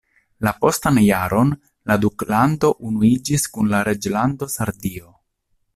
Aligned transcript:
La 0.45 0.51
postan 0.61 0.95
jaron 1.07 1.51
la 1.91 1.97
duklando 2.07 2.73
unuiĝis 2.91 3.47
kun 3.57 3.73
la 3.75 3.87
reĝlando 3.91 4.53
Sardio. 4.57 5.13